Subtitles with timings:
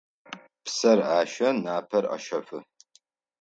[0.63, 2.57] Псэр ащэ, напэр ащэфы.